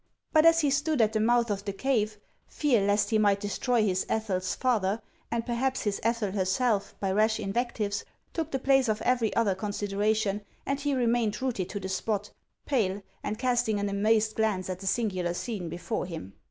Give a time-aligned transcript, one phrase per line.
[0.33, 2.17] But as he stood at the mouth of the cave,
[2.49, 7.39] tear lest he might destroy his Ethel's father, and perhaps his Ethel herself, by rash
[7.39, 8.03] invectives,
[8.33, 12.31] took the place of every other consideration, and he remained rooted to the spot,
[12.65, 16.33] pale, and casting an amazed glance at the singular scene before him.